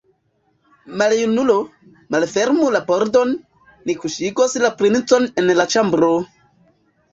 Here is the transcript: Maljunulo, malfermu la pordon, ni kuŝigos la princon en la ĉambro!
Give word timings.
Maljunulo, 1.01 1.57
malfermu 2.15 2.71
la 2.77 2.81
pordon, 2.89 3.37
ni 3.91 3.97
kuŝigos 4.01 4.59
la 4.67 4.75
princon 4.83 5.31
en 5.45 5.55
la 5.63 5.71
ĉambro! 5.77 6.13